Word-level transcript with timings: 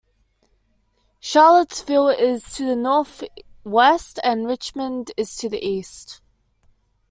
Charlottesville 1.19 2.07
is 2.09 2.51
to 2.55 2.65
the 2.65 2.75
northwest, 2.75 4.19
and 4.23 4.47
Richmond 4.47 5.11
is 5.15 5.35
to 5.37 5.47
the 5.47 5.63
east. 5.63 6.21